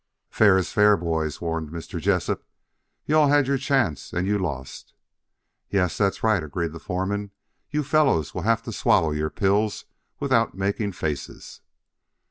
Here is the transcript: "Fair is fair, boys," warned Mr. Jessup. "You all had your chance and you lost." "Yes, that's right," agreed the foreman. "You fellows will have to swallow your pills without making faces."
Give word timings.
"Fair 0.31 0.57
is 0.57 0.71
fair, 0.71 0.97
boys," 0.97 1.41
warned 1.41 1.69
Mr. 1.69 1.99
Jessup. 2.01 2.43
"You 3.05 3.17
all 3.19 3.27
had 3.27 3.45
your 3.45 3.59
chance 3.59 4.11
and 4.13 4.25
you 4.25 4.39
lost." 4.39 4.95
"Yes, 5.69 5.95
that's 5.95 6.23
right," 6.23 6.41
agreed 6.43 6.71
the 6.71 6.79
foreman. 6.79 7.29
"You 7.69 7.83
fellows 7.83 8.33
will 8.33 8.41
have 8.41 8.63
to 8.63 8.71
swallow 8.71 9.11
your 9.11 9.29
pills 9.29 9.85
without 10.19 10.55
making 10.55 10.93
faces." 10.93 11.61